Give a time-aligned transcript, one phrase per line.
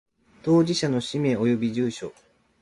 [0.41, 2.11] 当事者の氏名及び住所